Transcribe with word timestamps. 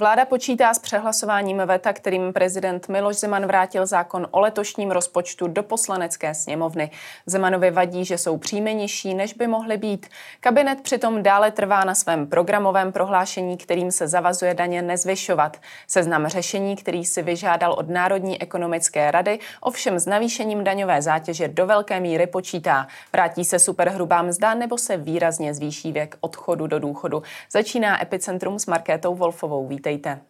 Vláda 0.00 0.24
počítá 0.24 0.74
s 0.74 0.78
přehlasováním 0.78 1.62
veta, 1.66 1.92
kterým 1.92 2.32
prezident 2.32 2.88
Miloš 2.88 3.16
Zeman 3.16 3.46
vrátil 3.46 3.86
zákon 3.86 4.28
o 4.30 4.40
letošním 4.40 4.90
rozpočtu 4.90 5.46
do 5.46 5.62
poslanecké 5.62 6.34
sněmovny. 6.34 6.90
Zemanovi 7.26 7.70
vadí, 7.70 8.04
že 8.04 8.18
jsou 8.18 8.38
příjmy 8.38 8.74
nižší, 8.74 9.14
než 9.14 9.34
by 9.34 9.46
mohly 9.46 9.76
být. 9.76 10.06
Kabinet 10.40 10.80
přitom 10.80 11.22
dále 11.22 11.50
trvá 11.50 11.84
na 11.84 11.94
svém 11.94 12.26
programovém 12.26 12.92
prohlášení, 12.92 13.56
kterým 13.56 13.92
se 13.92 14.08
zavazuje 14.08 14.54
daně 14.54 14.82
nezvyšovat. 14.82 15.56
Seznam 15.86 16.26
řešení, 16.26 16.76
který 16.76 17.04
si 17.04 17.22
vyžádal 17.22 17.72
od 17.72 17.88
Národní 17.88 18.42
ekonomické 18.42 19.10
rady, 19.10 19.38
ovšem 19.60 19.98
s 19.98 20.06
navýšením 20.06 20.64
daňové 20.64 21.02
zátěže 21.02 21.48
do 21.48 21.66
velké 21.66 22.00
míry 22.00 22.26
počítá. 22.26 22.86
Vrátí 23.12 23.44
se 23.44 23.58
superhrubá 23.58 24.22
mzda 24.22 24.54
nebo 24.54 24.78
se 24.78 24.96
výrazně 24.96 25.54
zvýší 25.54 25.92
věk 25.92 26.16
odchodu 26.20 26.66
do 26.66 26.78
důchodu. 26.78 27.22
Začíná 27.52 28.02
Epicentrum 28.02 28.58
s 28.58 28.66
Markétou 28.66 29.14
Wolfovou. 29.14 29.66
Víte 29.66 29.87
Vítejte. 29.88 30.20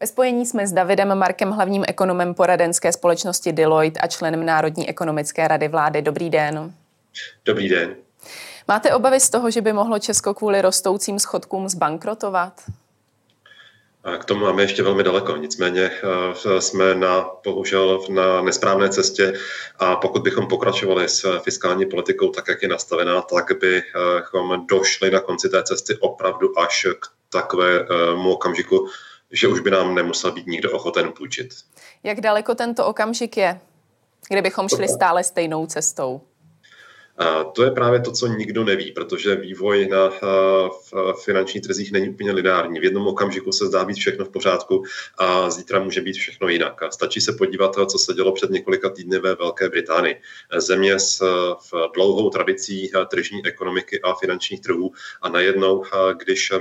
Ve 0.00 0.06
spojení 0.06 0.46
jsme 0.46 0.66
s 0.66 0.72
Davidem 0.72 1.18
Markem, 1.18 1.50
hlavním 1.50 1.84
ekonomem 1.88 2.34
poradenské 2.34 2.92
společnosti 2.92 3.52
Deloitte 3.52 4.00
a 4.00 4.06
členem 4.06 4.46
Národní 4.46 4.88
ekonomické 4.88 5.48
rady 5.48 5.68
vlády. 5.68 6.02
Dobrý 6.02 6.30
den. 6.30 6.72
Dobrý 7.44 7.68
den. 7.68 7.94
Máte 8.68 8.94
obavy 8.94 9.20
z 9.20 9.30
toho, 9.30 9.50
že 9.50 9.60
by 9.60 9.72
mohlo 9.72 9.98
Česko 9.98 10.34
kvůli 10.34 10.62
rostoucím 10.62 11.18
schodkům 11.18 11.68
zbankrotovat? 11.68 12.60
K 14.18 14.24
tomu 14.24 14.40
máme 14.44 14.62
ještě 14.62 14.82
velmi 14.82 15.02
daleko, 15.02 15.36
nicméně 15.36 15.90
eh, 16.46 16.60
jsme 16.60 16.94
na, 16.94 17.30
bohužel 17.44 18.04
na 18.08 18.40
nesprávné 18.42 18.88
cestě 18.88 19.32
a 19.78 19.96
pokud 19.96 20.22
bychom 20.22 20.46
pokračovali 20.46 21.08
s 21.08 21.38
fiskální 21.38 21.86
politikou 21.86 22.30
tak, 22.30 22.48
jak 22.48 22.62
je 22.62 22.68
nastavená, 22.68 23.22
tak 23.22 23.46
bychom 23.60 24.66
došli 24.66 25.10
na 25.10 25.20
konci 25.20 25.48
té 25.48 25.62
cesty 25.62 25.96
opravdu 26.00 26.58
až 26.58 26.86
k 27.00 27.06
takovému 27.32 28.32
okamžiku, 28.32 28.88
že 29.30 29.48
už 29.48 29.60
by 29.60 29.70
nám 29.70 29.94
nemusel 29.94 30.32
být 30.32 30.46
nikdo 30.46 30.72
ochoten 30.72 31.12
půjčit. 31.12 31.48
Jak 32.02 32.20
daleko 32.20 32.54
tento 32.54 32.86
okamžik 32.86 33.36
je, 33.36 33.60
kdybychom 34.28 34.68
šli 34.68 34.88
stále 34.88 35.24
stejnou 35.24 35.66
cestou? 35.66 36.20
A 37.18 37.44
to 37.44 37.64
je 37.64 37.70
právě 37.70 38.00
to, 38.00 38.12
co 38.12 38.26
nikdo 38.26 38.64
neví, 38.64 38.92
protože 38.92 39.36
vývoj 39.36 39.88
na 39.88 40.10
finančních 41.24 41.62
trzích 41.62 41.92
není 41.92 42.08
úplně 42.08 42.32
lineární. 42.32 42.80
V 42.80 42.84
jednom 42.84 43.06
okamžiku 43.06 43.52
se 43.52 43.66
zdá 43.66 43.84
být 43.84 43.96
všechno 43.96 44.24
v 44.24 44.28
pořádku 44.28 44.84
a 45.18 45.50
zítra 45.50 45.80
může 45.80 46.00
být 46.00 46.16
všechno 46.16 46.48
jinak. 46.48 46.82
A 46.82 46.90
stačí 46.90 47.20
se 47.20 47.32
podívat, 47.32 47.74
co 47.74 47.98
se 47.98 48.14
dělo 48.14 48.32
před 48.32 48.50
několika 48.50 48.90
týdny 48.90 49.18
ve 49.18 49.34
Velké 49.34 49.68
Británii. 49.68 50.20
Země 50.56 50.98
s 50.98 51.22
dlouhou 51.94 52.30
tradicí 52.30 52.90
tržní 53.10 53.46
ekonomiky 53.46 54.00
a 54.00 54.14
finančních 54.14 54.60
trhů 54.60 54.92
a 55.22 55.28
najednou, 55.28 55.84
když 56.18 56.52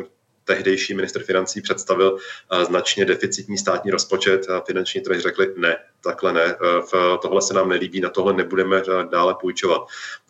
tehdejší 0.43 0.93
minister 0.93 1.23
financí 1.23 1.61
představil 1.61 2.17
značně 2.65 3.05
deficitní 3.05 3.57
státní 3.57 3.91
rozpočet 3.91 4.49
a 4.49 4.61
finanční 4.61 5.01
trhy 5.01 5.21
řekli 5.21 5.47
ne, 5.57 5.77
takhle 6.03 6.33
ne, 6.33 6.43
eh, 6.43 7.17
tohle 7.21 7.41
se 7.41 7.53
nám 7.53 7.69
nelíbí, 7.69 8.01
na 8.01 8.09
tohle 8.09 8.33
nebudeme 8.33 8.81
dále 9.11 9.35
půjčovat. 9.41 9.81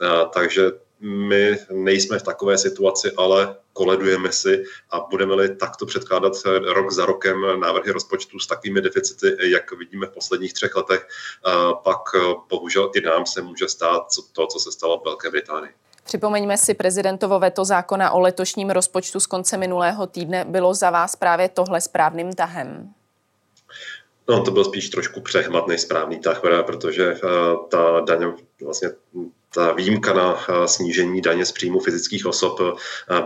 Eh, 0.01 0.07
takže 0.33 0.71
my 0.99 1.57
nejsme 1.71 2.19
v 2.19 2.23
takové 2.23 2.57
situaci, 2.57 3.11
ale 3.17 3.55
koledujeme 3.73 4.31
si 4.31 4.63
a 4.91 4.99
budeme-li 4.99 5.55
takto 5.55 5.85
předkládat 5.85 6.33
rok 6.73 6.91
za 6.91 7.05
rokem 7.05 7.59
návrhy 7.59 7.91
rozpočtu 7.91 8.39
s 8.39 8.47
takovými 8.47 8.81
deficity, 8.81 9.49
jak 9.51 9.71
vidíme 9.71 10.07
v 10.07 10.11
posledních 10.11 10.53
třech 10.53 10.75
letech, 10.75 11.07
pak 11.83 11.99
bohužel 12.49 12.91
i 12.95 13.01
nám 13.01 13.25
se 13.25 13.41
může 13.41 13.67
stát 13.67 14.07
to, 14.31 14.47
co 14.47 14.59
se 14.59 14.71
stalo 14.71 14.99
v 14.99 15.03
Velké 15.03 15.29
Británii. 15.29 15.71
Připomeňme 16.03 16.57
si 16.57 16.73
prezidentovo 16.73 17.39
veto 17.39 17.65
zákona 17.65 18.11
o 18.11 18.19
letošním 18.19 18.69
rozpočtu 18.69 19.19
z 19.19 19.27
konce 19.27 19.57
minulého 19.57 20.07
týdne. 20.07 20.45
Bylo 20.45 20.73
za 20.73 20.89
vás 20.89 21.15
právě 21.15 21.49
tohle 21.49 21.81
správným 21.81 22.33
tahem? 22.33 22.93
No, 24.27 24.43
to 24.43 24.51
byl 24.51 24.63
spíš 24.63 24.89
trošku 24.89 25.21
přehmat 25.21 25.67
než 25.67 25.81
správný 25.81 26.19
tah, 26.19 26.41
protože 26.65 27.13
uh, 27.13 27.67
ta 27.69 27.99
daň, 27.99 28.33
vlastně 28.61 28.89
ta 29.55 29.71
výjimka 29.71 30.13
na 30.13 30.33
uh, 30.33 30.65
snížení 30.65 31.21
daně 31.21 31.45
z 31.45 31.51
příjmu 31.51 31.79
fyzických 31.79 32.25
osob 32.25 32.59
uh, 32.59 32.71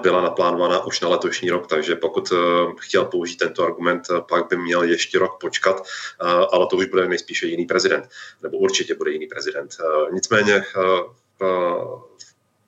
byla 0.01 0.21
naplánovaná 0.21 0.85
už 0.85 1.01
na 1.01 1.09
letošní 1.09 1.49
rok, 1.49 1.67
takže 1.67 1.95
pokud 1.95 2.33
chtěl 2.79 3.05
použít 3.05 3.37
tento 3.37 3.63
argument, 3.63 4.07
pak 4.29 4.47
by 4.49 4.57
měl 4.57 4.83
ještě 4.83 5.19
rok 5.19 5.39
počkat, 5.41 5.83
ale 6.51 6.67
to 6.69 6.75
už 6.75 6.85
bude 6.85 7.07
nejspíše 7.07 7.47
jiný 7.47 7.65
prezident, 7.65 8.09
nebo 8.43 8.57
určitě 8.57 8.95
bude 8.95 9.11
jiný 9.11 9.27
prezident. 9.27 9.77
Nicméně 10.11 10.63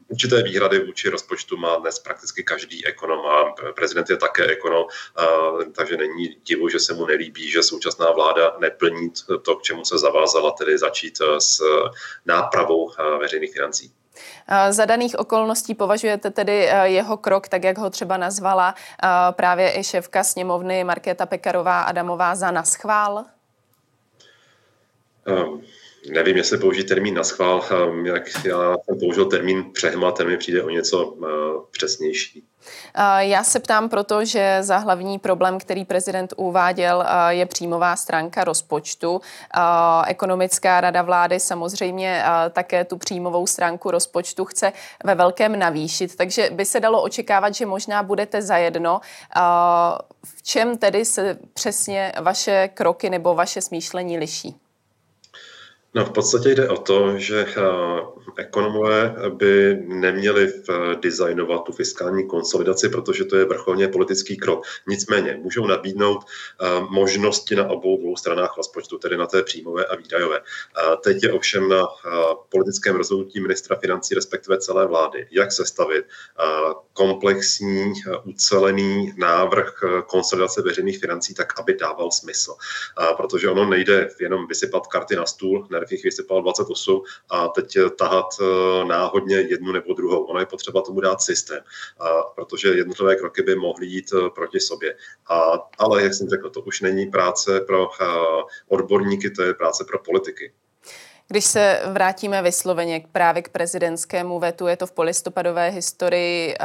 Určité 0.10 0.44
výhrady 0.44 0.86
vůči 0.86 1.10
rozpočtu 1.10 1.58
má 1.58 1.76
dnes 1.76 2.00
prakticky 2.00 2.44
každý 2.44 2.86
ekonom 2.86 3.26
a 3.26 3.54
prezident 3.76 4.10
je 4.10 4.18
také 4.18 4.46
ekonom, 4.46 4.86
takže 5.76 5.98
není 5.98 6.28
divu, 6.46 6.70
že 6.70 6.80
se 6.80 6.94
mu 6.94 7.06
nelíbí, 7.06 7.52
že 7.52 7.64
současná 7.64 8.12
vláda 8.12 8.56
neplní 8.60 9.12
to, 9.42 9.56
k 9.56 9.62
čemu 9.62 9.86
se 9.86 9.98
zavázala, 9.98 10.52
tedy 10.52 10.78
začít 10.78 11.18
e, 11.22 11.42
s 11.42 11.62
nápravou 12.26 12.92
e, 12.92 13.18
veřejných 13.18 13.54
financí. 13.54 13.94
Za 14.70 14.86
daných 14.86 15.20
okolností 15.20 15.76
považujete 15.76 16.32
tedy 16.32 16.70
e, 16.70 16.90
jeho 16.90 17.18
krok, 17.18 17.48
tak 17.48 17.64
jak 17.64 17.78
ho 17.78 17.90
třeba 17.90 18.18
nazvala 18.18 18.76
právě 19.32 19.80
i 19.80 19.84
šéfka 19.84 20.24
sněmovny 20.24 20.84
Markéta 20.84 21.26
Pekarová 21.26 21.82
Adamová 21.82 22.36
za 22.36 22.52
naschvál? 22.52 23.26
Um 25.28 25.62
Nevím, 26.08 26.38
jestli 26.38 26.58
použít 26.58 26.84
termín 26.84 27.16
na 27.16 27.24
schvál, 27.24 27.66
ehm, 27.72 28.06
jak 28.06 28.24
já 28.46 28.76
jsem 28.86 29.00
použil 29.00 29.26
termín 29.26 29.66
přehmat, 29.74 30.18
ten 30.18 30.28
mi 30.28 30.38
přijde 30.38 30.64
o 30.64 30.70
něco 30.70 31.18
eh, 31.24 31.28
přesnější. 31.72 32.44
Já 33.20 33.44
se 33.44 33.60
ptám 33.60 33.90
proto, 33.90 34.26
že 34.26 34.58
za 34.62 34.78
hlavní 34.78 35.20
problém, 35.20 35.60
který 35.60 35.86
prezident 35.86 36.34
uváděl, 36.38 37.06
eh, 37.08 37.34
je 37.34 37.46
příjmová 37.46 37.96
stránka 37.96 38.44
rozpočtu. 38.44 39.22
Ekonomická 40.08 40.82
rada 40.82 41.02
vlády 41.02 41.40
samozřejmě 41.40 42.24
také 42.52 42.86
tu 42.86 42.98
příjmovou 42.98 43.48
stránku 43.48 43.92
rozpočtu 43.92 44.46
chce 44.46 44.74
ve 45.04 45.16
velkém 45.16 45.60
navýšit, 45.60 46.16
takže 46.16 46.50
by 46.52 46.66
se 46.66 46.80
dalo 46.80 47.02
očekávat, 47.02 47.56
že 47.56 47.66
možná 47.66 48.04
budete 48.04 48.42
zajedno. 48.42 49.02
V 50.24 50.44
čem 50.44 50.78
tedy 50.78 51.06
se 51.06 51.38
přesně 51.54 52.14
vaše 52.22 52.70
kroky 52.74 53.10
nebo 53.10 53.36
vaše 53.36 53.62
smýšlení 53.62 54.18
liší? 54.18 54.69
No 55.94 56.06
v 56.06 56.12
podstatě 56.12 56.50
jde 56.50 56.70
o 56.70 56.78
to, 56.78 57.18
že 57.18 57.46
eh, 57.48 57.62
ekonomové 58.38 59.16
by 59.30 59.78
neměli 59.88 60.54
designovat 61.02 61.64
tu 61.64 61.72
fiskální 61.72 62.28
konsolidaci, 62.28 62.90
protože 62.90 63.26
to 63.26 63.36
je 63.36 63.46
vrcholně 63.46 63.88
politický 63.88 64.38
krok. 64.38 64.66
Nicméně 64.88 65.40
můžou 65.42 65.68
nabídnout 65.68 66.20
eh, 66.24 66.66
možnosti 66.90 67.56
na 67.56 67.68
obou 67.68 67.98
dvou 67.98 68.16
stranách 68.16 68.58
rozpočtu, 68.58 68.98
tedy 68.98 69.18
na 69.18 69.28
té 69.28 69.44
příjmové 69.44 69.86
a 69.86 69.96
výdajové. 69.96 70.42
Teď 71.04 71.24
je 71.24 71.34
ovšem 71.34 71.70
na 71.70 71.84
eh, 71.84 72.10
politickém 72.50 72.96
rozhodnutí 72.96 73.40
ministra 73.40 73.76
financí, 73.76 74.16
respektive 74.16 74.58
celé 74.58 74.88
vlády, 74.88 75.28
jak 75.32 75.52
sestavit 75.52 76.06
komplexní, 76.94 77.94
ucelený 78.24 79.14
návrh 79.18 79.84
konsolidace 80.06 80.62
veřejných 80.62 81.00
financí 81.00 81.34
tak, 81.34 81.60
aby 81.60 81.74
dával 81.74 82.12
smysl. 82.12 82.56
Protože 83.18 83.50
ono 83.50 83.66
nejde 83.66 84.10
jenom 84.20 84.48
vysypat 84.48 84.88
karty 84.88 85.16
na 85.16 85.26
stůl, 85.26 85.68
nerv 85.80 85.92
jich 85.92 86.04
vysypal 86.04 86.42
28 86.42 87.02
a 87.30 87.48
teď 87.48 87.78
tahat 87.98 88.26
eh, 88.42 88.86
náhodně 88.86 89.36
jednu 89.36 89.72
nebo 89.72 89.94
druhou. 89.94 90.24
Ono 90.24 90.40
je 90.40 90.46
potřeba 90.46 90.82
tomu 90.82 91.02
dát 91.02 91.22
systém, 91.22 91.60
protože 92.36 92.70
jednotlivé 92.70 93.16
kroky 93.16 93.42
by 93.42 93.56
mohly 93.56 93.86
jít 93.86 94.14
eh, 94.14 94.30
proti 94.30 94.60
sobě. 94.60 94.96
A, 95.30 95.40
ale, 95.78 96.04
jak 96.04 96.14
jsem 96.14 96.30
řekl, 96.30 96.50
to 96.50 96.62
už 96.62 96.82
není 96.82 97.06
práce 97.06 97.62
pro 97.62 97.90
eh, 98.02 98.06
odborníky, 98.68 99.30
to 99.30 99.44
je 99.44 99.54
práce 99.54 99.86
pro 99.88 100.00
politiky. 100.00 100.52
Když 101.32 101.46
se 101.46 101.82
vrátíme 101.92 102.42
vysloveně 102.42 103.06
právě 103.12 103.42
k 103.42 103.50
prezidentskému 103.50 104.40
vetu, 104.40 104.68
je 104.68 104.78
to 104.78 104.88
v 104.88 104.92
polistopadové 104.92 105.70
historii 105.70 106.56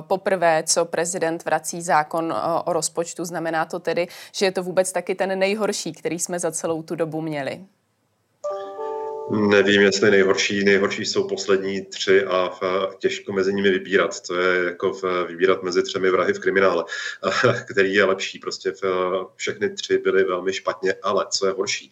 poprvé, 0.00 0.62
co 0.66 0.84
prezident 0.84 1.44
vrací 1.44 1.82
zákon 1.82 2.34
o 2.64 2.72
rozpočtu. 2.72 3.24
Znamená 3.24 3.64
to 3.64 3.78
tedy, 3.78 4.08
že 4.32 4.46
je 4.46 4.52
to 4.52 4.62
vůbec 4.62 4.92
taky 4.92 5.14
ten 5.14 5.38
nejhorší, 5.38 5.92
který 5.92 6.18
jsme 6.18 6.38
za 6.38 6.52
celou 6.52 6.82
tu 6.82 6.94
dobu 6.94 7.20
měli? 7.20 7.64
Nevím, 9.30 9.82
jestli 9.82 10.10
nejhorší. 10.10 10.64
Nejhorší 10.64 11.04
jsou 11.04 11.28
poslední 11.28 11.84
tři 11.84 12.24
a 12.24 12.50
těžko 12.98 13.32
mezi 13.32 13.54
nimi 13.54 13.70
vybírat. 13.70 14.20
To 14.20 14.34
je 14.34 14.64
jako 14.64 14.92
vybírat 15.28 15.62
mezi 15.62 15.82
třemi 15.82 16.10
vrahy 16.10 16.32
v 16.32 16.38
kriminále, 16.38 16.84
který 17.70 17.94
je 17.94 18.04
lepší. 18.04 18.38
Prostě 18.38 18.72
všechny 19.36 19.70
tři 19.70 19.98
byly 19.98 20.24
velmi 20.24 20.52
špatně, 20.52 20.94
ale 21.02 21.26
co 21.30 21.46
je 21.46 21.52
horší, 21.52 21.90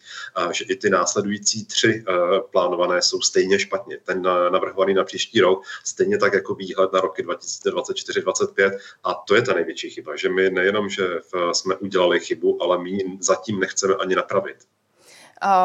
že 0.51 0.65
i 0.65 0.75
ty 0.75 0.89
následující 0.89 1.65
tři 1.65 2.03
plánované 2.51 3.01
jsou 3.01 3.21
stejně 3.21 3.59
špatně. 3.59 3.97
Ten 4.03 4.21
navrhovaný 4.21 4.93
na 4.93 5.03
příští 5.03 5.41
rok, 5.41 5.63
stejně 5.83 6.17
tak 6.17 6.33
jako 6.33 6.55
výhled 6.55 6.93
na 6.93 6.99
roky 6.99 7.23
2024-2025 7.23 8.77
a 9.03 9.13
to 9.13 9.35
je 9.35 9.41
ta 9.41 9.53
největší 9.53 9.89
chyba, 9.89 10.15
že 10.15 10.29
my 10.29 10.49
nejenom, 10.49 10.89
že 10.89 11.03
jsme 11.51 11.75
udělali 11.75 12.19
chybu, 12.19 12.63
ale 12.63 12.83
my 12.83 12.97
zatím 13.19 13.59
nechceme 13.59 13.95
ani 13.95 14.15
napravit. 14.15 14.57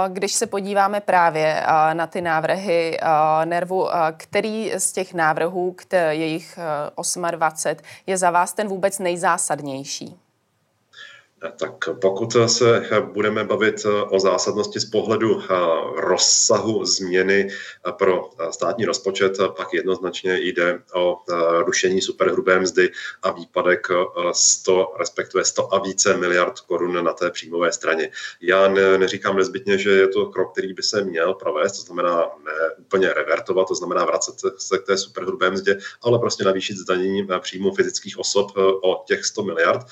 Když 0.09 0.33
se 0.33 0.47
podíváme 0.47 1.01
právě 1.01 1.63
na 1.93 2.07
ty 2.07 2.21
návrhy 2.21 2.99
Nervu, 3.45 3.89
který 4.17 4.73
z 4.79 4.93
těch 4.93 5.15
návrhů, 5.15 5.77
jejich 6.11 6.59
28, 7.31 7.85
je 8.07 8.17
za 8.17 8.31
vás 8.31 8.53
ten 8.53 8.69
vůbec 8.69 8.99
nejzásadnější? 8.99 10.28
Tak 11.41 11.89
pokud 12.01 12.37
se 12.47 12.89
budeme 13.01 13.45
bavit 13.45 13.87
o 14.09 14.21
zásadnosti 14.21 14.81
z 14.81 14.85
pohledu 14.85 15.43
rozsahu 15.97 16.85
změny 16.85 17.51
pro 17.99 18.31
státní 18.51 18.85
rozpočet, 18.85 19.39
pak 19.57 19.75
jednoznačně 19.75 20.39
jde 20.41 20.79
o 20.95 21.19
rušení 21.65 22.01
superhrubé 22.01 22.61
mzdy 22.61 22.91
a 23.23 23.31
výpadek 23.31 23.87
100, 24.33 24.95
respektive 24.99 25.45
100 25.45 25.75
a 25.75 25.79
více 25.79 26.17
miliard 26.17 26.61
korun 26.61 27.05
na 27.05 27.13
té 27.13 27.31
příjmové 27.31 27.73
straně. 27.73 28.11
Já 28.41 28.69
ne, 28.69 28.99
neříkám 28.99 29.37
nezbytně, 29.37 29.79
že 29.79 29.91
je 29.91 30.09
to 30.09 30.27
krok, 30.27 30.53
který 30.53 30.75
by 30.75 30.83
se 30.83 31.05
měl 31.05 31.35
provést, 31.35 31.73
to 31.73 31.83
znamená 31.83 32.17
ne 32.45 32.75
úplně 32.79 33.13
revertovat, 33.13 33.69
to 33.69 33.75
znamená 33.75 34.05
vracet 34.05 34.35
se 34.59 34.79
k 34.79 34.87
té 34.87 34.97
superhrubé 34.97 35.51
mzdě, 35.51 35.79
ale 36.03 36.19
prostě 36.19 36.45
navýšit 36.45 36.77
zdanění 36.77 37.29
příjmu 37.39 37.75
fyzických 37.75 38.19
osob 38.19 38.51
o 38.83 39.05
těch 39.07 39.25
100 39.25 39.43
miliard. 39.43 39.87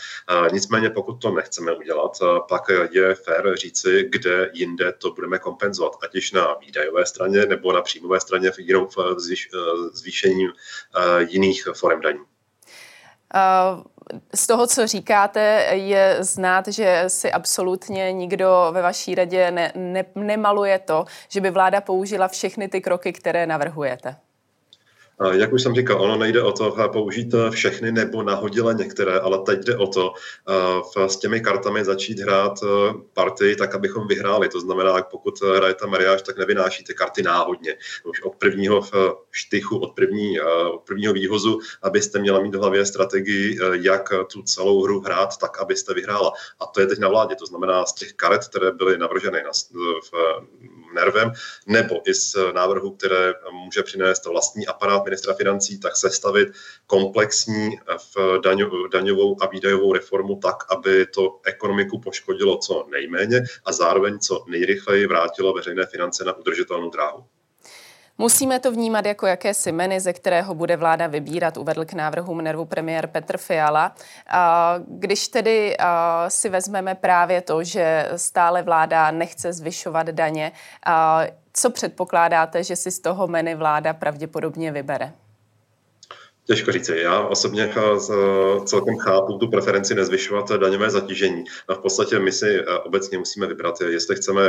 Nicméně 0.53 0.91
pokud 0.91 1.15
to 1.15 1.36
nechceme 1.37 1.73
udělat, 1.73 2.19
pak 2.49 2.63
je 2.91 3.15
fér 3.15 3.57
říci, 3.57 4.09
kde 4.11 4.51
jinde 4.53 4.93
to 4.93 5.11
budeme 5.11 5.39
kompenzovat, 5.39 5.93
ať 6.05 6.15
již 6.15 6.33
na 6.33 6.55
výdajové 6.55 7.07
straně 7.07 7.47
nebo 7.47 7.73
na 7.73 7.83
příjmové 7.83 8.21
straně 8.21 8.51
jenom 8.59 8.87
v 8.87 9.19
zvýšení 9.93 10.49
jiných 11.29 11.69
forem 11.75 12.01
daní. 12.01 12.21
Z 14.35 14.47
toho, 14.47 14.67
co 14.67 14.87
říkáte, 14.87 15.69
je 15.73 16.17
znát, 16.21 16.69
že 16.69 17.05
si 17.09 17.33
absolutně 17.33 18.13
nikdo 18.13 18.69
ve 18.71 18.83
vaší 18.83 19.15
radě 19.15 19.51
ne, 19.51 19.73
ne, 19.75 20.05
nemaluje 20.15 20.79
to, 20.79 21.05
že 21.29 21.41
by 21.41 21.51
vláda 21.51 21.81
použila 21.81 22.29
všechny 22.29 22.69
ty 22.69 22.81
kroky, 22.81 23.13
které 23.13 23.47
navrhujete. 23.47 24.17
Jak 25.33 25.53
už 25.53 25.63
jsem 25.63 25.75
říkal, 25.75 26.03
ono 26.03 26.17
nejde 26.17 26.43
o 26.43 26.53
to 26.53 26.77
eh, 26.81 26.89
použít 26.89 27.35
eh, 27.35 27.51
všechny 27.51 27.93
nebo 27.93 28.23
nahodile 28.23 28.75
některé, 28.75 29.21
ale 29.21 29.39
teď 29.39 29.65
jde 29.65 29.77
o 29.77 29.87
to 29.87 30.13
eh, 30.97 31.09
s 31.09 31.17
těmi 31.17 31.41
kartami 31.41 31.85
začít 31.85 32.21
hrát 32.21 32.61
partii 33.15 33.57
tak, 33.57 33.75
abychom 33.75 34.07
vyhráli. 34.07 34.49
To 34.49 34.61
znamená, 34.61 35.03
pokud 35.03 35.43
hrajete 35.57 35.87
mariáž, 35.87 36.23
tak 36.23 36.39
nevynášíte 36.39 36.95
karty 36.95 37.23
náhodně. 37.23 37.77
Už 38.05 38.23
od 38.23 38.37
prvního 38.37 38.83
štychu, 39.31 39.79
od, 39.79 39.95
první, 39.95 40.41
od 40.73 40.83
prvního 40.87 41.13
výhozu, 41.13 41.59
abyste 41.83 42.19
měla 42.19 42.41
mít 42.41 42.55
v 42.55 42.59
hlavě 42.59 42.87
strategii, 42.87 43.59
jak 43.73 44.09
tu 44.33 44.43
celou 44.43 44.83
hru 44.83 45.01
hrát 45.01 45.37
tak, 45.37 45.61
abyste 45.61 45.95
vyhrála. 45.95 46.33
A 46.61 46.67
to 46.67 46.81
je 46.81 46.87
teď 46.87 46.99
na 46.99 47.09
vládě. 47.09 47.35
To 47.35 47.47
znamená 47.47 47.87
z 47.87 47.93
těch 47.93 48.13
karet, 48.13 48.49
které 48.49 48.73
byly 48.73 48.99
navrženy 48.99 49.43
na, 49.43 49.51
v 50.13 50.13
nervem, 50.95 51.33
nebo 51.67 52.03
i 52.07 52.15
z 52.15 52.37
návrhu, 52.53 52.91
které 52.91 53.35
může 53.53 53.83
přinést 53.83 54.27
vlastní 54.27 54.67
aparát 54.67 55.06
ministra 55.07 55.35
financí, 55.35 55.81
tak 55.81 55.97
sestavit 55.97 56.49
komplexní 56.87 57.71
v 58.15 58.41
daňovou 58.93 59.37
a 59.43 59.47
výdajovou 59.47 59.93
reformu 59.93 60.37
tak, 60.37 60.57
aby 60.77 61.07
to 61.07 61.41
ekonomiku 61.47 62.01
poškodilo 62.01 62.59
co 62.59 62.87
nejméně 62.91 63.41
a 63.65 63.73
zároveň 63.73 64.19
co 64.19 64.45
nejrychleji 64.49 65.07
vrátilo 65.07 65.53
veřejné 65.53 65.87
finance 65.87 66.25
na 66.25 66.37
udržitelnou 66.37 66.91
dráhu. 66.91 67.25
Musíme 68.19 68.61
to 68.61 68.73
vnímat 68.73 69.07
jako 69.07 69.27
jakési 69.27 69.73
meny, 69.73 70.01
ze 70.01 70.13
kterého 70.13 70.55
bude 70.55 70.77
vláda 70.77 71.07
vybírat, 71.07 71.57
uvedl 71.57 71.85
k 71.85 71.93
návrhům 71.93 72.41
nervu 72.41 72.65
premiér 72.65 73.07
Petr 73.07 73.37
Fiala. 73.37 73.95
Když 74.89 75.29
tedy 75.29 75.77
si 76.29 76.49
vezmeme 76.49 76.95
právě 76.95 77.41
to, 77.41 77.65
že 77.65 78.09
stále 78.17 78.63
vláda 78.63 79.11
nechce 79.11 79.53
zvyšovat 79.53 80.07
daně, 80.07 80.53
co 81.57 81.71
předpokládáte, 81.71 82.65
že 82.65 82.77
si 82.77 82.91
z 82.91 82.99
toho 83.01 83.27
meny 83.27 83.55
vláda 83.55 83.93
pravděpodobně 83.93 84.73
vybere? 84.73 85.13
Těžko 86.47 86.73
říci. 86.73 86.97
Já 86.97 87.21
osobně 87.21 87.75
celkem 88.65 88.99
chápu 88.99 89.39
tu 89.39 89.49
preferenci 89.49 89.95
nezvyšovat 89.95 90.51
daňové 90.51 90.91
zatížení. 90.91 91.45
A 91.69 91.75
v 91.75 91.79
podstatě 91.79 92.19
my 92.19 92.33
si 92.33 92.59
eh, 92.61 92.79
obecně 92.79 93.19
musíme 93.19 93.47
vybrat, 93.47 93.81
jestli 93.81 94.17
chceme 94.17 94.43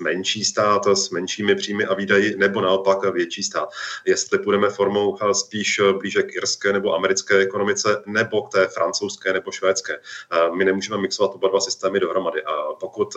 menší 0.00 0.44
stát 0.44 0.86
s 0.86 1.10
menšími 1.10 1.54
příjmy 1.54 1.84
a 1.84 1.94
výdaji, 1.94 2.36
nebo 2.36 2.60
naopak 2.60 3.14
větší 3.14 3.42
stát. 3.42 3.68
Jestli 4.06 4.38
půjdeme 4.38 4.70
formou 4.70 5.16
eh, 5.22 5.34
spíš 5.34 5.80
blíže 5.98 6.22
k 6.22 6.34
irské 6.34 6.72
nebo 6.72 6.94
americké 6.94 7.38
ekonomice, 7.38 8.02
nebo 8.06 8.42
k 8.42 8.52
té 8.52 8.68
francouzské 8.68 9.32
nebo 9.32 9.50
švédské. 9.50 9.92
Eh, 9.94 10.56
my 10.56 10.64
nemůžeme 10.64 10.98
mixovat 10.98 11.34
oba 11.34 11.48
dva 11.48 11.60
systémy 11.60 12.00
dohromady. 12.00 12.42
A 12.42 12.74
pokud 12.80 13.14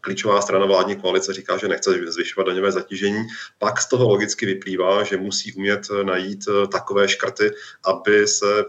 klíčová 0.00 0.40
strana 0.40 0.66
vládní 0.66 0.96
koalice 0.96 1.32
říká, 1.32 1.56
že 1.56 1.68
nechce 1.68 1.90
zvyšovat 2.06 2.46
daňové 2.46 2.72
zatížení, 2.72 3.26
pak 3.58 3.80
z 3.80 3.88
toho 3.88 4.08
logicky 4.08 4.46
vyplývá, 4.46 5.04
že 5.04 5.16
musí 5.16 5.52
umět 5.52 5.80
najít 6.02 6.44
eh, 6.48 6.66
takové 6.66 7.08
škrty, 7.08 7.50
aby 7.84 8.26
se 8.26 8.64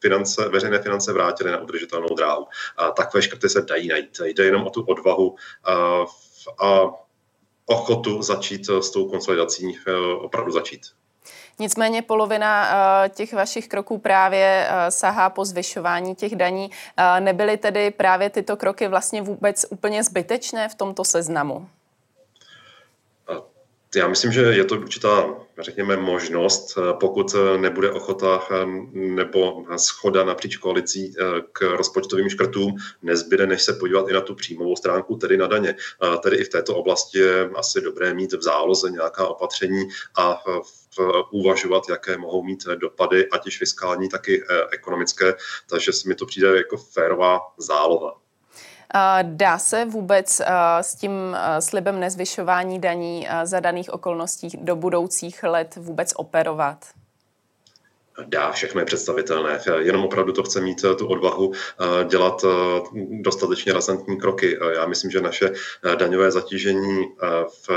finance, 0.00 0.48
veřejné 0.48 0.82
finance 0.82 1.12
vrátily 1.12 1.50
na 1.50 1.60
udržitelnou 1.60 2.14
dráhu. 2.16 2.46
A 2.76 2.90
takové 2.90 3.22
škrty 3.22 3.48
se 3.48 3.62
dají 3.62 3.88
najít. 3.88 4.20
Jde 4.24 4.44
jenom 4.44 4.66
o 4.66 4.70
tu 4.70 4.82
odvahu 4.82 5.36
a, 5.64 6.02
eh, 6.02 6.06
a 6.66 7.02
ochotu 7.66 8.22
začít 8.22 8.70
s 8.70 8.90
tou 8.90 9.08
konsolidací 9.08 9.78
eh, 9.86 9.92
opravdu 9.96 10.52
začít. 10.52 10.80
Nicméně 11.58 12.02
polovina 12.02 12.70
eh, 13.04 13.08
těch 13.08 13.32
vašich 13.32 13.68
kroků 13.68 13.98
právě 13.98 14.66
eh, 14.68 14.90
sahá 14.90 15.30
po 15.30 15.44
zvyšování 15.44 16.14
těch 16.14 16.36
daní. 16.36 16.70
Eh, 16.96 17.20
nebyly 17.20 17.56
tedy 17.56 17.90
právě 17.90 18.30
tyto 18.30 18.56
kroky 18.56 18.88
vlastně 18.88 19.22
vůbec 19.22 19.66
úplně 19.70 20.04
zbytečné 20.04 20.68
v 20.68 20.74
tomto 20.74 21.04
seznamu? 21.04 21.68
Já 23.96 24.08
myslím, 24.08 24.32
že 24.32 24.40
je 24.40 24.64
to 24.64 24.74
určitá, 24.74 25.34
řekněme, 25.58 25.96
možnost, 25.96 26.78
pokud 27.00 27.34
nebude 27.56 27.90
ochota 27.90 28.40
nebo 28.92 29.64
schoda 29.76 30.24
napříč 30.24 30.56
koalicí 30.56 31.14
k 31.52 31.60
rozpočtovým 31.62 32.28
škrtům, 32.28 32.76
nezbyde, 33.02 33.46
než 33.46 33.62
se 33.62 33.72
podívat 33.72 34.08
i 34.08 34.12
na 34.12 34.20
tu 34.20 34.34
příjmovou 34.34 34.76
stránku, 34.76 35.16
tedy 35.16 35.36
na 35.36 35.46
daně. 35.46 35.76
Tedy 36.22 36.36
i 36.36 36.44
v 36.44 36.48
této 36.48 36.76
oblasti 36.76 37.18
je 37.18 37.50
asi 37.54 37.80
dobré 37.80 38.14
mít 38.14 38.32
v 38.32 38.42
záloze 38.42 38.90
nějaká 38.90 39.26
opatření 39.26 39.88
a 40.16 40.42
uvažovat, 41.30 41.88
jaké 41.88 42.18
mohou 42.18 42.42
mít 42.42 42.64
dopady, 42.64 43.28
ať 43.28 43.46
již 43.46 43.58
fiskální, 43.58 44.08
tak 44.08 44.28
i 44.28 44.42
eh, 44.42 44.44
ekonomické. 44.72 45.34
Takže 45.70 45.92
se 45.92 46.08
mi 46.08 46.14
to 46.14 46.26
přijde 46.26 46.56
jako 46.56 46.76
férová 46.76 47.40
záloha. 47.58 48.18
Dá 49.22 49.58
se 49.58 49.84
vůbec 49.84 50.40
eh, 50.40 50.46
s 50.80 50.94
tím 50.94 51.12
eh, 51.36 51.62
slibem 51.62 52.00
nezvyšování 52.00 52.80
daní 52.80 53.28
za 53.44 53.60
daných 53.60 53.90
okolností 53.92 54.48
do 54.60 54.76
budoucích 54.76 55.42
let 55.42 55.76
vůbec 55.76 56.12
operovat? 56.16 56.78
dá, 58.26 58.52
všechno 58.52 58.80
je 58.80 58.84
představitelné. 58.84 59.60
Jenom 59.78 60.04
opravdu 60.04 60.32
to 60.32 60.42
chce 60.42 60.60
mít 60.60 60.84
tu 60.98 61.06
odvahu 61.06 61.52
dělat 62.08 62.44
dostatečně 63.10 63.72
razantní 63.72 64.20
kroky. 64.20 64.58
Já 64.74 64.86
myslím, 64.86 65.10
že 65.10 65.20
naše 65.20 65.52
daňové 65.98 66.30
zatížení 66.30 67.04
v 67.66 67.68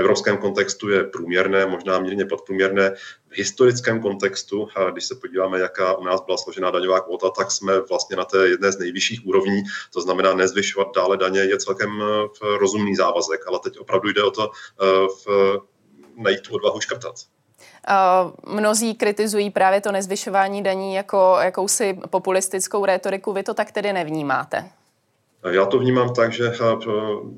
evropském 0.00 0.36
kontextu 0.36 0.88
je 0.88 1.04
průměrné, 1.04 1.66
možná 1.66 1.98
mírně 1.98 2.24
podprůměrné. 2.24 2.90
V 3.28 3.38
historickém 3.38 4.00
kontextu, 4.00 4.68
když 4.92 5.04
se 5.04 5.14
podíváme, 5.14 5.60
jaká 5.60 5.96
u 5.96 6.04
nás 6.04 6.20
byla 6.20 6.38
složená 6.38 6.70
daňová 6.70 7.00
kvota, 7.00 7.30
tak 7.30 7.50
jsme 7.50 7.80
vlastně 7.80 8.16
na 8.16 8.24
té 8.24 8.48
jedné 8.48 8.72
z 8.72 8.78
nejvyšších 8.78 9.26
úrovní. 9.26 9.62
To 9.92 10.00
znamená, 10.00 10.34
nezvyšovat 10.34 10.88
dále 10.96 11.16
daně 11.16 11.40
je 11.40 11.58
celkem 11.58 12.02
eh, 12.02 12.58
rozumný 12.58 12.96
závazek, 12.96 13.46
ale 13.46 13.58
teď 13.64 13.78
opravdu 13.78 14.08
jde 14.08 14.22
o 14.22 14.30
to 14.30 14.50
eh, 14.50 14.86
v, 15.26 15.58
najít 16.16 16.40
tu 16.40 16.54
odvahu 16.54 16.80
škrtat. 16.80 17.14
Mnozí 18.46 18.94
kritizují 18.94 19.50
právě 19.50 19.80
to 19.80 19.92
nezvyšování 19.92 20.62
daní 20.62 20.94
jako 20.94 21.36
jakousi 21.40 21.98
populistickou 22.10 22.84
rétoriku. 22.84 23.32
Vy 23.32 23.42
to 23.42 23.54
tak 23.54 23.72
tedy 23.72 23.92
nevnímáte? 23.92 24.70
Já 25.48 25.66
to 25.66 25.78
vnímám 25.78 26.14
tak, 26.14 26.32
že 26.32 26.46
eh, 26.48 26.56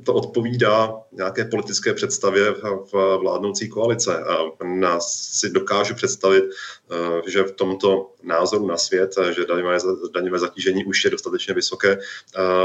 to 0.04 0.14
odpovídá 0.14 0.94
nějaké 1.12 1.44
politické 1.44 1.94
představě 1.94 2.52
v 2.92 3.18
vládnoucí 3.22 3.68
koalice. 3.68 4.18
A 4.18 4.64
nás 4.64 5.30
si 5.32 5.50
dokážu 5.50 5.94
představit, 5.94 6.44
eh, 6.44 7.30
že 7.30 7.42
v 7.42 7.52
tomto 7.52 8.10
názoru 8.22 8.66
na 8.66 8.76
svět, 8.76 9.14
eh, 9.18 9.32
že 9.32 9.46
daňové, 9.46 9.78
daňové 10.14 10.38
zatížení 10.38 10.84
už 10.84 11.04
je 11.04 11.10
dostatečně 11.10 11.54
vysoké, 11.54 11.98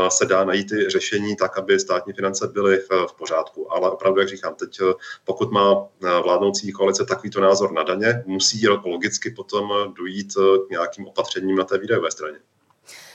se 0.10 0.26
dá 0.26 0.44
najít 0.44 0.72
i 0.72 0.90
řešení 0.90 1.36
tak, 1.36 1.58
aby 1.58 1.80
státní 1.80 2.14
finance 2.14 2.48
byly 2.48 2.78
v 3.10 3.14
pořádku. 3.18 3.74
Ale 3.74 3.92
opravdu, 3.92 4.20
jak 4.20 4.30
říkám, 4.30 4.56
teď 4.56 4.80
pokud 5.26 5.52
má 5.52 5.88
vládnoucí 6.24 6.72
koalice 6.72 7.06
takovýto 7.06 7.42
názor 7.42 7.72
na 7.72 7.84
daně, 7.84 8.24
musí 8.26 8.68
logicky 8.68 9.32
potom 9.32 9.94
dojít 9.98 10.34
k 10.68 10.70
nějakým 10.70 11.08
opatřením 11.08 11.56
na 11.56 11.64
té 11.64 11.78
výdajové 11.78 12.12
straně. 12.12 12.38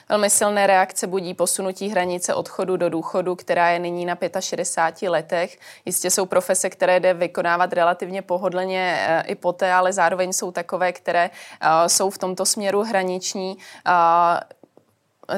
Velmi 0.08 0.30
silné 0.30 0.66
reakce 0.66 1.06
budí 1.06 1.34
posunutí 1.34 1.88
hranice 1.88 2.34
odchodu 2.34 2.76
do 2.76 2.88
důchodu, 2.88 3.36
která 3.36 3.70
je 3.70 3.78
nyní 3.78 4.04
na 4.06 4.18
65 4.40 5.08
letech. 5.08 5.58
Jistě 5.84 6.10
jsou 6.10 6.26
profese, 6.26 6.70
které 6.70 7.00
jde 7.00 7.14
vykonávat 7.14 7.72
relativně 7.72 8.22
pohodlně 8.22 8.96
eh, 8.98 9.22
i 9.26 9.34
poté, 9.34 9.72
ale 9.72 9.92
zároveň 9.92 10.32
jsou 10.32 10.50
takové, 10.50 10.92
které 10.92 11.30
eh, 11.60 11.88
jsou 11.88 12.10
v 12.10 12.18
tomto 12.18 12.46
směru 12.46 12.82
hraniční. 12.82 13.56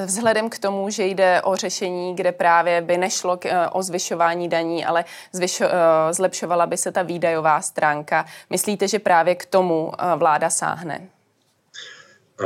Vzhledem 0.05 0.49
k 0.49 0.57
tomu, 0.57 0.89
že 0.89 1.05
jde 1.05 1.41
o 1.41 1.55
řešení, 1.55 2.15
kde 2.15 2.31
právě 2.31 2.81
by 2.81 2.97
nešlo 2.97 3.37
k, 3.37 3.45
eh, 3.45 3.69
o 3.69 3.83
zvyšování 3.83 4.49
daní, 4.49 4.85
ale 4.85 5.05
zvyšo, 5.31 5.65
eh, 5.65 6.13
zlepšovala 6.13 6.65
by 6.65 6.77
se 6.77 6.91
ta 6.91 7.01
výdajová 7.01 7.61
stránka, 7.61 8.25
myslíte, 8.49 8.87
že 8.87 8.99
právě 8.99 9.35
k 9.35 9.45
tomu 9.45 9.91
eh, 9.93 10.15
vláda 10.15 10.49
sáhne? 10.49 11.14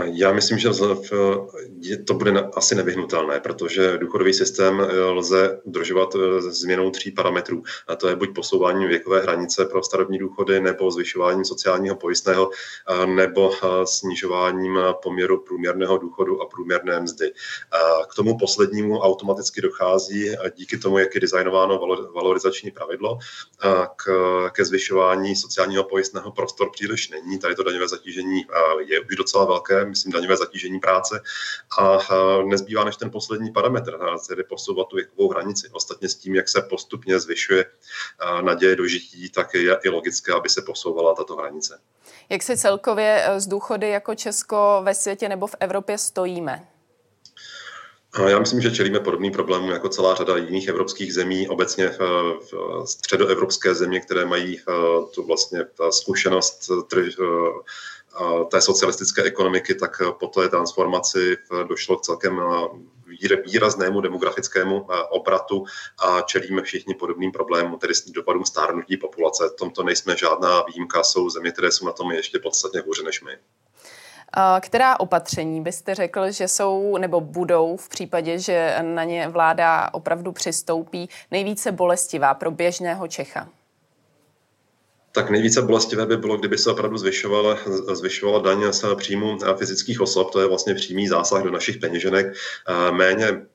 Já 0.03 0.34
myslím, 0.34 0.58
že 0.58 0.69
to 2.08 2.13
bude 2.13 2.31
asi 2.55 2.75
nevyhnutelné, 2.75 3.39
protože 3.39 3.98
důchodový 3.98 4.34
systém 4.34 4.81
eh, 4.81 5.00
lze 5.01 5.62
udržovat 5.63 6.15
eh, 6.15 6.41
změnou 6.41 6.91
tří 6.91 7.12
parametrů. 7.12 7.63
A 7.88 7.96
to 7.96 8.08
je 8.08 8.15
buď 8.15 8.36
posouvání 8.36 8.86
věkové 8.86 9.22
hranice 9.22 9.65
pro 9.65 9.84
starobní 9.84 10.17
důchody, 10.17 10.60
nebo 10.60 10.91
zvyšováním 10.91 11.46
sociálního 11.46 11.96
pojistného, 11.96 12.50
nebo 13.05 13.51
snižováním 13.84 14.79
poměru 15.03 15.43
průměrného 15.43 15.98
důchodu 15.98 16.41
a 16.41 16.46
průměrné 16.46 17.00
mzdy. 17.00 17.31
K 18.12 18.15
tomu 18.15 18.38
poslednímu 18.38 19.00
automaticky 19.00 19.62
dochází 19.62 20.36
díky 20.55 20.77
tomu, 20.77 20.98
jak 20.98 21.15
je 21.15 21.22
designováno 21.22 21.79
valorizační 22.15 22.72
pravidlo, 22.72 23.17
ke 24.51 24.65
zvyšování 24.65 25.36
sociálního 25.36 25.84
pojistného 25.84 26.31
prostor 26.31 26.69
příliš 26.72 27.10
není. 27.10 27.39
Tady 27.39 27.55
to 27.55 27.63
daňové 27.63 27.88
zatížení 27.88 28.46
je 28.79 29.00
už 29.00 29.15
docela 29.15 29.46
velké, 29.46 29.78
myslím, 29.86 30.12
daňové 30.12 30.38
zatížení 30.38 30.79
práce 30.79 31.21
a 31.79 31.98
nezbývá 32.45 32.83
než 32.83 32.95
ten 32.95 33.12
poslední 33.12 33.51
parametr, 33.51 34.00
tedy 34.27 34.43
posouvat 34.43 34.88
tu 34.88 34.95
věkovou 34.95 35.29
hranici. 35.29 35.69
Ostatně 35.71 36.09
s 36.09 36.15
tím, 36.15 36.36
jak 36.36 36.50
se 36.50 36.62
postupně 36.62 37.19
zvyšuje 37.19 37.65
naděje 38.41 38.75
do 38.75 38.88
žití, 38.88 39.29
tak 39.29 39.53
je 39.53 39.77
i 39.83 39.89
logické, 39.89 40.33
aby 40.33 40.50
se 40.50 40.62
posouvala 40.62 41.15
tato 41.15 41.36
hranice. 41.36 41.79
Jak 42.29 42.43
se 42.43 42.57
celkově 42.57 43.24
e, 43.25 43.39
z 43.39 43.48
důchody 43.48 43.89
jako 43.89 44.15
Česko 44.15 44.81
ve 44.83 44.93
světě 44.93 45.29
nebo 45.29 45.48
v 45.48 45.55
Evropě 45.59 45.98
stojíme? 45.98 46.67
Já 48.27 48.39
myslím, 48.39 48.62
že 48.62 48.71
čelíme 48.71 49.00
podobným 49.00 49.31
problémům 49.31 49.69
jako 49.69 49.89
celá 49.89 50.15
řada 50.15 50.38
jiných 50.38 50.67
evropských 50.67 51.13
zemí, 51.13 51.48
obecně 51.48 51.86
e, 51.86 51.98
v 52.51 52.83
středoevropské 52.86 53.75
země, 53.75 54.00
které 54.00 54.25
mají 54.25 54.59
e, 54.59 54.63
tu 55.15 55.24
vlastně 55.27 55.65
ta 55.77 55.91
zkušenost 55.91 56.71
té 58.51 58.61
socialistické 58.61 59.23
ekonomiky, 59.23 59.75
tak 59.75 60.01
po 60.19 60.27
té 60.27 60.49
transformaci 60.49 61.37
došlo 61.67 61.97
k 61.97 62.01
celkem 62.01 62.41
výraznému 63.45 64.01
demografickému 64.01 64.87
obratu 65.09 65.65
a 65.99 66.21
čelíme 66.21 66.61
všichni 66.61 66.95
podobným 66.95 67.31
problémům, 67.31 67.79
tedy 67.79 67.95
s 67.95 68.09
dopadům 68.09 68.45
stárnutí 68.45 68.97
populace. 68.97 69.49
V 69.49 69.55
tomto 69.55 69.83
nejsme 69.83 70.17
žádná 70.17 70.63
výjimka, 70.67 71.03
jsou 71.03 71.29
země, 71.29 71.51
které 71.51 71.71
jsou 71.71 71.85
na 71.85 71.91
tom 71.91 72.11
ještě 72.11 72.39
podstatně 72.39 72.79
hůře 72.79 73.03
než 73.03 73.21
my. 73.21 73.31
Která 74.61 74.99
opatření 74.99 75.61
byste 75.61 75.95
řekl, 75.95 76.31
že 76.31 76.47
jsou 76.47 76.97
nebo 76.97 77.21
budou 77.21 77.77
v 77.77 77.89
případě, 77.89 78.39
že 78.39 78.75
na 78.81 79.03
ně 79.03 79.27
vláda 79.27 79.89
opravdu 79.93 80.31
přistoupí 80.31 81.09
nejvíce 81.31 81.71
bolestivá 81.71 82.33
pro 82.33 82.51
běžného 82.51 83.07
Čecha? 83.07 83.49
Tak 85.11 85.29
nejvíce 85.29 85.61
bolestivé 85.61 86.05
by 86.05 86.17
bylo, 86.17 86.37
kdyby 86.37 86.57
se 86.57 86.71
opravdu 86.71 86.97
zvyšovala, 86.97 87.57
zvyšovala 87.93 88.39
daň 88.39 88.73
z 88.73 88.85
příjmu 88.95 89.37
fyzických 89.57 90.01
osob, 90.01 90.31
to 90.31 90.39
je 90.39 90.47
vlastně 90.47 90.75
přímý 90.75 91.07
zásah 91.07 91.43
do 91.43 91.51
našich 91.51 91.77
peněženek. 91.77 92.33
Méně 92.91 93.45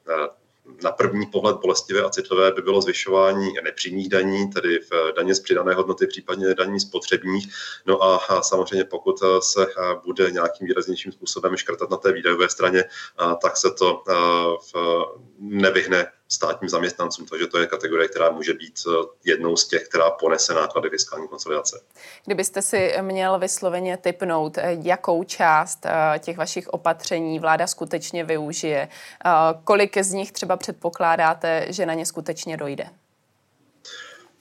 na 0.82 0.92
první 0.92 1.26
pohled 1.26 1.56
bolestivé 1.56 2.02
a 2.02 2.10
citlivé 2.10 2.52
by 2.52 2.62
bylo 2.62 2.80
zvyšování 2.80 3.52
nepřímých 3.64 4.08
daní, 4.08 4.50
tedy 4.50 4.78
v 4.78 5.12
daně 5.16 5.34
z 5.34 5.40
přidané 5.40 5.74
hodnoty, 5.74 6.06
případně 6.06 6.54
daní 6.54 6.80
spotřebních. 6.80 7.48
No 7.86 8.02
a 8.02 8.42
samozřejmě 8.42 8.84
pokud 8.84 9.16
se 9.40 9.66
bude 10.04 10.30
nějakým 10.30 10.66
výraznějším 10.66 11.12
způsobem 11.12 11.56
škrtat 11.56 11.90
na 11.90 11.96
té 11.96 12.12
výdajové 12.12 12.48
straně, 12.48 12.84
tak 13.42 13.56
se 13.56 13.70
to 13.70 14.02
nevyhne 15.38 16.06
státním 16.28 16.68
zaměstnancům, 16.68 17.26
takže 17.26 17.46
to 17.46 17.58
je 17.58 17.66
kategorie, 17.66 18.08
která 18.08 18.30
může 18.30 18.54
být 18.54 18.74
jednou 19.24 19.56
z 19.56 19.68
těch, 19.68 19.88
která 19.88 20.10
ponese 20.10 20.54
náklady 20.54 20.90
fiskální 20.90 21.28
konsolidace. 21.28 21.80
Kdybyste 22.24 22.62
si 22.62 22.94
měl 23.00 23.38
vysloveně 23.38 23.96
typnout, 23.96 24.58
jakou 24.82 25.24
část 25.24 25.86
těch 26.18 26.36
vašich 26.36 26.68
opatření 26.68 27.38
vláda 27.38 27.66
skutečně 27.66 28.24
využije, 28.24 28.88
kolik 29.64 29.98
z 29.98 30.12
nich 30.12 30.32
třeba 30.32 30.56
předpokládáte, 30.56 31.66
že 31.68 31.86
na 31.86 31.94
ně 31.94 32.06
skutečně 32.06 32.56
dojde? 32.56 32.86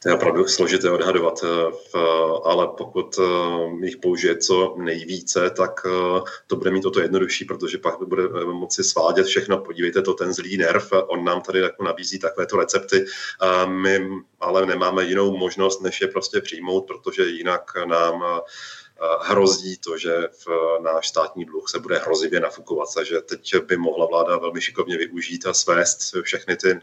To 0.03 0.09
je 0.09 0.15
opravdu 0.15 0.47
složité 0.47 0.91
odhadovat, 0.91 1.43
eh, 1.43 1.99
ale 2.43 2.67
pokud 2.77 3.19
eh, 3.19 3.85
jich 3.85 3.97
použije 3.97 4.37
co 4.37 4.75
nejvíce, 4.77 5.49
tak 5.49 5.81
eh, 5.85 6.21
to 6.47 6.55
bude 6.55 6.71
mít 6.71 6.85
o 6.85 6.91
to 6.91 7.01
jednodušší, 7.01 7.45
protože 7.45 7.77
pak 7.77 7.99
bude 8.07 8.23
moci 8.45 8.83
svádět 8.83 9.25
všechno. 9.25 9.57
Podívejte 9.57 10.01
to, 10.01 10.13
ten 10.13 10.33
zlý 10.33 10.57
nerv, 10.57 10.91
on 11.07 11.23
nám 11.23 11.41
tady 11.41 11.59
jako 11.59 11.83
nabízí 11.83 12.19
takovéto 12.19 12.57
recepty. 12.57 13.05
My 13.65 14.07
ale 14.39 14.65
nemáme 14.65 15.03
jinou 15.03 15.37
možnost, 15.37 15.81
než 15.81 16.01
je 16.01 16.07
prostě 16.07 16.41
přijmout, 16.41 16.87
protože 16.87 17.23
jinak 17.25 17.71
nám 17.85 18.23
hrozí 19.21 19.77
to, 19.77 19.97
že 19.97 20.27
v 20.45 20.47
náš 20.83 21.07
státní 21.07 21.45
dluh 21.45 21.69
se 21.69 21.79
bude 21.79 21.97
hrozivě 21.97 22.39
nafukovat. 22.39 22.89
Takže 22.95 23.21
teď 23.21 23.55
by 23.65 23.77
mohla 23.77 24.05
vláda 24.05 24.37
velmi 24.37 24.61
šikovně 24.61 24.97
využít 24.97 25.47
a 25.47 25.53
svést 25.53 26.15
všechny 26.23 26.55
ty 26.55 26.79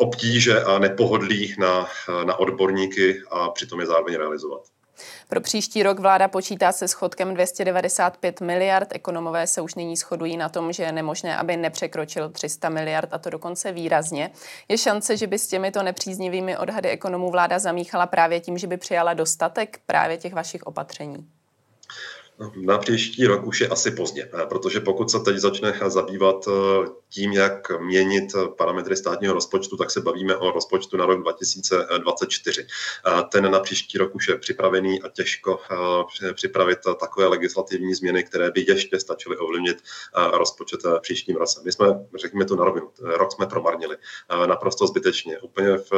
obtíže 0.00 0.62
a 0.62 0.78
nepohodlí 0.78 1.54
na, 1.58 1.88
na 2.24 2.36
odborníky 2.36 3.22
a 3.30 3.48
přitom 3.48 3.80
je 3.80 3.86
zároveň 3.86 4.14
realizovat. 4.14 4.62
Pro 5.28 5.40
příští 5.40 5.82
rok 5.82 5.98
vláda 5.98 6.28
počítá 6.28 6.72
se 6.72 6.88
schodkem 6.88 7.34
295 7.34 8.40
miliard. 8.40 8.88
Ekonomové 8.92 9.46
se 9.46 9.60
už 9.60 9.74
nyní 9.74 9.96
shodují 9.96 10.36
na 10.36 10.48
tom, 10.48 10.72
že 10.72 10.82
je 10.82 10.92
nemožné, 10.92 11.36
aby 11.36 11.56
nepřekročil 11.56 12.30
300 12.30 12.68
miliard 12.68 13.08
a 13.12 13.18
to 13.18 13.30
dokonce 13.30 13.72
výrazně. 13.72 14.30
Je 14.68 14.78
šance, 14.78 15.16
že 15.16 15.26
by 15.26 15.38
s 15.38 15.46
těmito 15.46 15.82
nepříznivými 15.82 16.56
odhady 16.56 16.88
ekonomů 16.88 17.30
vláda 17.30 17.58
zamíchala 17.58 18.06
právě 18.06 18.40
tím, 18.40 18.58
že 18.58 18.66
by 18.66 18.76
přijala 18.76 19.14
dostatek 19.14 19.80
právě 19.86 20.16
těch 20.16 20.32
vašich 20.32 20.62
opatření? 20.62 21.26
Na 22.56 22.78
příští 22.78 23.26
rok 23.26 23.46
už 23.46 23.60
je 23.60 23.68
asi 23.68 23.90
pozdě, 23.90 24.30
eh, 24.34 24.46
protože 24.46 24.80
pokud 24.80 25.10
se 25.10 25.20
teď 25.20 25.36
začne 25.36 25.80
zabývat 25.86 26.48
eh, 26.48 26.88
tím, 27.08 27.32
jak 27.32 27.80
měnit 27.80 28.32
parametry 28.58 28.96
státního 28.96 29.34
rozpočtu, 29.34 29.76
tak 29.76 29.90
se 29.90 30.00
bavíme 30.00 30.36
o 30.36 30.50
rozpočtu 30.50 30.96
na 30.96 31.06
rok 31.06 31.20
2024. 31.22 32.66
Eh, 33.06 33.22
ten 33.32 33.50
na 33.50 33.60
příští 33.60 33.98
rok 33.98 34.14
už 34.14 34.28
je 34.28 34.38
připravený 34.38 35.02
a 35.02 35.08
těžko 35.08 35.60
připravit 36.34 36.78
takové 37.00 37.26
legislativní 37.26 37.94
změny, 37.94 38.24
které 38.24 38.50
by 38.50 38.64
ještě 38.68 39.00
stačily 39.00 39.36
ovlivnit 39.36 39.82
rozpočet 40.32 40.80
příštím 41.00 41.36
roce. 41.36 41.60
My 41.64 41.72
jsme, 41.72 41.86
řekněme 42.20 42.44
to 42.44 42.56
na 42.56 42.64
rovinu, 42.64 42.90
rok 43.00 43.32
jsme 43.32 43.46
promarnili 43.46 43.96
naprosto 44.46 44.86
zbytečně. 44.86 45.38
Úplně 45.38 45.76
v 45.76 45.92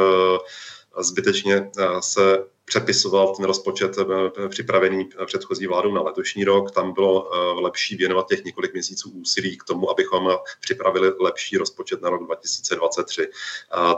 zbytečně 0.99 1.71
se 1.99 2.43
přepisoval 2.65 3.35
ten 3.35 3.45
rozpočet 3.45 3.97
eh, 3.97 4.49
připravený 4.49 5.09
předchozí 5.25 5.67
vládou 5.67 5.93
na 5.93 6.01
letošní 6.01 6.43
rok. 6.43 6.71
Tam 6.71 6.93
bylo 6.93 7.29
eh, 7.33 7.61
lepší 7.61 7.95
věnovat 7.95 8.27
těch 8.27 8.43
několik 8.43 8.73
měsíců 8.73 9.09
úsilí 9.09 9.57
k 9.57 9.63
tomu, 9.63 9.89
abychom 9.89 10.37
připravili 10.61 11.11
lepší 11.19 11.57
rozpočet 11.57 12.01
na 12.01 12.09
rok 12.09 12.25
2023. 12.25 13.27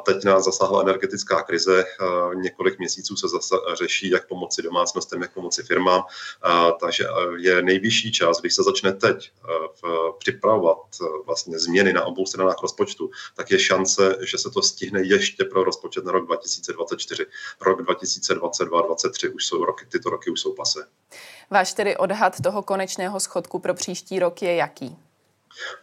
Teď 0.05 0.24
nás 0.24 0.45
zasáhla 0.45 0.81
energetická 0.81 1.43
krize. 1.43 1.84
Několik 2.34 2.79
měsíců 2.79 3.15
se 3.15 3.27
zase 3.27 3.55
řeší, 3.74 4.10
jak 4.10 4.27
pomoci 4.27 4.62
domácnostem, 4.62 5.22
jak 5.22 5.34
pomoci 5.34 5.63
firmám. 5.63 6.03
Takže 6.79 7.05
eh, 7.05 7.12
je 7.38 7.62
nejvyšší 7.62 8.12
čas, 8.12 8.41
když 8.41 8.55
se 8.55 8.63
začne 8.63 8.93
teď 8.93 9.31
připravovat 10.19 10.77
vlastně 11.25 11.60
změny 11.60 11.93
na 11.93 12.05
obou 12.05 12.25
stranách 12.25 12.62
rozpočtu, 12.62 13.10
tak 13.36 13.51
je 13.51 13.60
šance, 13.60 14.17
že 14.22 14.38
se 14.38 14.50
to 14.50 14.62
stihne 14.62 15.01
ještě 15.03 15.45
pro 15.45 15.63
rozpočet 15.63 16.05
na 16.05 16.12
rok 16.12 16.25
2024. 16.25 17.25
Rok 17.62 17.81
2020 17.81 18.55
22, 18.64 18.82
23 18.82 19.30
už 19.30 19.46
jsou 19.46 19.66
roky, 19.66 19.86
tyto 19.86 20.10
roky 20.10 20.32
už 20.32 20.42
jsou 20.42 20.54
pase. 20.54 20.88
Váš 21.50 21.74
tedy 21.74 21.98
odhad 21.98 22.42
toho 22.42 22.64
konečného 22.64 23.20
schodku 23.20 23.60
pro 23.60 23.74
příští 23.74 24.20
rok 24.20 24.42
je 24.42 24.56
jaký? 24.56 24.98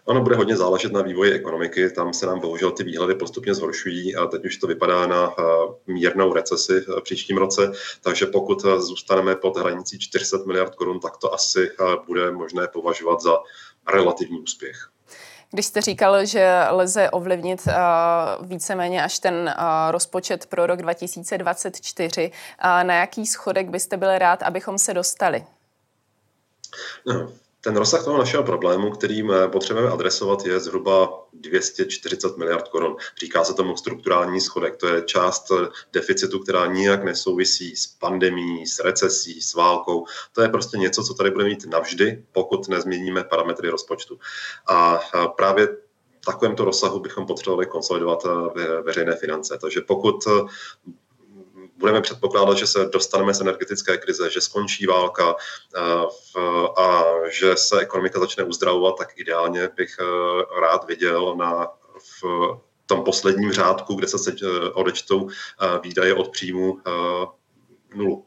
Ono 0.05 0.21
bude 0.21 0.37
hodně 0.37 0.57
záležet 0.57 0.93
na 0.93 1.02
vývoji 1.02 1.33
ekonomiky, 1.33 1.91
tam 1.91 2.12
se 2.12 2.26
nám 2.26 2.41
bohužel 2.41 2.71
ty 2.71 2.85
výhledy 2.85 3.14
postupně 3.14 3.55
zhoršují 3.55 4.17
a 4.17 4.26
teď 4.26 4.45
už 4.45 4.57
to 4.57 4.67
vypadá 4.67 5.07
na 5.07 5.35
eh, 5.38 5.43
mírnou 5.87 6.33
recesi 6.33 6.81
v 6.81 7.00
příštím 7.00 7.37
roce, 7.37 7.73
takže 8.02 8.26
pokud 8.26 8.64
eh, 8.64 8.81
zůstaneme 8.81 9.37
pod 9.37 9.57
hranicí 9.57 9.99
400 9.99 10.38
miliard 10.47 10.75
korun, 10.75 11.00
tak 11.00 11.17
to 11.17 11.35
asi 11.35 11.71
eh, 11.71 11.85
bude 12.07 12.31
možné 12.31 12.69
považovat 12.69 13.21
za 13.21 13.38
relativní 13.93 14.41
úspěch. 14.41 14.88
Když 15.52 15.66
jste 15.66 15.80
říkal, 15.80 16.25
že 16.25 16.66
lze 16.71 17.11
ovlivnit 17.11 17.66
uh, 17.66 18.47
víceméně 18.47 19.04
až 19.04 19.18
ten 19.18 19.35
uh, 19.35 19.90
rozpočet 19.90 20.47
pro 20.47 20.66
rok 20.66 20.82
2024, 20.82 22.30
uh, 22.30 22.85
na 22.85 22.94
jaký 22.94 23.26
schodek 23.26 23.68
byste 23.68 23.97
byl 23.97 24.18
rád, 24.18 24.42
abychom 24.42 24.78
se 24.78 24.94
dostali? 24.94 25.44
No, 27.06 27.32
Ten 27.64 27.76
rozsah 27.76 28.04
toho 28.04 28.19
našeho 28.19 28.42
problému, 28.42 28.90
kterým 28.90 29.33
potřebujeme 29.52 29.92
adresovat, 29.92 30.47
je 30.47 30.61
zhruba 30.61 31.26
240 31.33 32.37
miliard 32.37 32.69
korun. 32.69 32.97
Říká 33.21 33.45
se 33.45 33.54
tomu 33.54 33.76
strukturální 33.76 34.40
schodek. 34.40 34.76
To 34.76 34.87
je 34.87 35.02
část 35.02 35.52
deficitu, 35.92 36.38
která 36.38 36.66
nijak 36.66 37.04
nesouvisí 37.04 37.76
s 37.76 37.87
pandemí, 37.87 38.66
s 38.66 38.81
recesí, 38.81 39.42
s 39.42 39.54
válkou. 39.54 40.07
To 40.33 40.42
je 40.42 40.49
prostě 40.49 40.78
něco, 40.78 41.04
co 41.04 41.14
tady 41.14 41.31
bude 41.31 41.45
mít 41.45 41.66
navždy, 41.66 42.25
pokud 42.33 42.69
nezměníme 42.69 43.25
parametry 43.25 43.69
rozpočtu. 43.69 44.19
A 44.66 45.00
právě 45.37 45.66
v 45.66 46.25
takovémto 46.26 46.64
rozsahu 46.64 47.00
bychom 47.00 47.26
potřebovali 47.26 47.66
konsolidovat 47.66 48.26
veřejné 48.85 49.16
finance. 49.16 49.59
Takže 49.61 49.81
pokud 49.81 50.25
budeme 51.82 52.00
předpokládat, 52.00 52.54
že 52.54 52.66
se 52.66 52.84
dostaneme 52.84 53.34
z 53.34 53.40
energetické 53.40 53.98
krize, 53.98 54.30
že 54.30 54.40
skončí 54.40 54.86
válka 54.86 55.34
eh, 55.34 56.40
a 56.82 57.04
že 57.30 57.56
se 57.56 57.80
ekonomika 57.80 58.20
začne 58.20 58.44
uzdravovat, 58.44 58.94
tak 58.98 59.18
ideálně 59.18 59.68
bych 59.76 59.96
eh, 60.00 60.60
rád 60.60 60.86
viděl 60.86 61.36
na 61.36 61.68
v 62.22 62.24
tom 62.86 63.04
posledním 63.04 63.52
řádku, 63.52 63.94
kde 63.94 64.08
se 64.08 64.32
eh, 64.32 64.70
odečtou 64.70 65.28
výdaje 65.82 66.14
od 66.14 66.28
příjmu 66.28 66.78
nulu. 67.94 68.24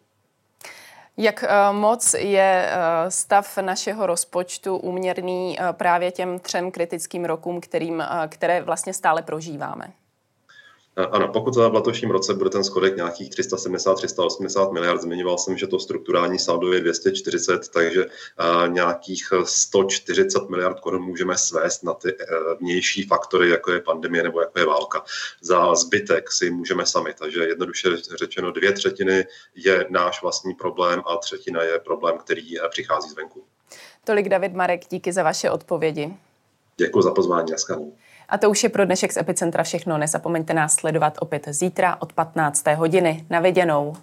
Jak 1.17 1.43
moc 1.71 2.13
je 2.13 2.71
stav 3.09 3.57
našeho 3.57 4.07
rozpočtu 4.07 4.77
úměrný 4.77 5.57
právě 5.71 6.12
těm 6.12 6.39
třem 6.39 6.71
kritickým 6.71 7.25
rokům, 7.25 7.62
kterým, 7.62 8.03
které 8.29 8.62
vlastně 8.62 8.93
stále 8.93 9.21
prožíváme? 9.21 9.93
Ano, 10.98 11.28
pokud 11.28 11.56
v 11.56 11.74
letošním 11.74 12.12
roce 12.12 12.34
bude 12.34 12.50
ten 12.50 12.64
schodek 12.64 12.96
nějakých 12.96 13.30
370-380 13.30 14.74
miliard, 14.74 15.02
zmiňoval 15.02 15.38
jsem, 15.38 15.58
že 15.58 15.68
to 15.68 15.80
strukturální 15.80 16.40
saldo 16.40 16.74
je 16.74 16.80
240, 16.80 17.70
takže 17.70 18.06
nějakých 18.68 19.34
140 19.44 20.50
miliard 20.50 20.80
korun 20.80 21.04
můžeme 21.04 21.38
svést 21.38 21.84
na 21.84 21.94
ty 21.94 22.10
e, 22.10 22.16
vnější 22.60 23.04
faktory, 23.04 23.50
jako 23.50 23.72
je 23.72 23.82
pandemie 23.82 24.24
nebo 24.24 24.42
jako 24.42 24.60
je 24.60 24.66
válka. 24.66 25.04
Za 25.42 25.75
zbytek 25.75 26.32
si 26.32 26.50
můžeme 26.50 26.86
sami, 26.86 27.14
takže 27.20 27.44
jednoduše 27.44 27.90
řečeno 27.98 28.52
dvě 28.52 28.72
třetiny 28.72 29.25
je 29.56 29.86
náš 29.90 30.22
vlastní 30.22 30.54
problém 30.54 31.02
a 31.06 31.18
třetina 31.18 31.64
je 31.64 31.80
problém, 31.80 32.18
který 32.18 32.60
e, 32.60 32.70
přichází 32.70 33.10
zvenku. 33.10 33.44
Tolik 34.04 34.30
David 34.30 34.54
Marek, 34.54 34.82
díky 34.90 35.14
za 35.14 35.24
vaše 35.24 35.52
odpovědi. 35.52 36.14
Děkuji 36.78 37.02
za 37.02 37.12
pozvání 37.12 37.52
skanů. 37.58 37.94
A 38.29 38.38
to 38.38 38.50
už 38.50 38.63
je 38.63 38.70
pro 38.70 38.86
dnešek 38.86 39.13
z 39.13 39.17
Epicentra 39.17 39.63
všechno. 39.63 39.98
Nezapomeňte 39.98 40.53
nás 40.53 40.75
sledovat 40.75 41.17
opět 41.20 41.46
zítra 41.50 41.98
od 42.00 42.13
15. 42.13 42.67
hodiny. 42.67 43.25
Na 43.29 43.39
viděnou. 43.39 43.96